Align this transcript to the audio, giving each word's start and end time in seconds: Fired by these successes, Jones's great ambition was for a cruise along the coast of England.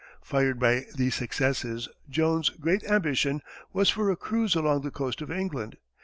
Fired 0.23 0.57
by 0.59 0.87
these 0.95 1.13
successes, 1.13 1.87
Jones's 2.09 2.55
great 2.57 2.83
ambition 2.85 3.43
was 3.71 3.91
for 3.91 4.09
a 4.09 4.15
cruise 4.15 4.55
along 4.55 4.81
the 4.81 4.89
coast 4.89 5.21
of 5.21 5.29
England. 5.29 5.77